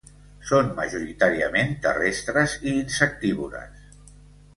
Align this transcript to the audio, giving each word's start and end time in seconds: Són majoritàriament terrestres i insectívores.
Són 0.51 0.69
majoritàriament 0.77 1.75
terrestres 1.83 2.57
i 2.65 2.73
insectívores. 2.79 3.85